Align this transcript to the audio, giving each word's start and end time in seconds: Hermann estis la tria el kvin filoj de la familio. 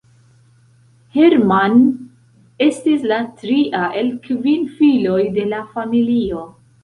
Hermann 1.15 1.75
estis 2.69 3.05
la 3.13 3.19
tria 3.41 3.83
el 4.01 4.09
kvin 4.25 4.67
filoj 4.79 5.21
de 5.39 5.47
la 5.53 5.63
familio. 5.77 6.43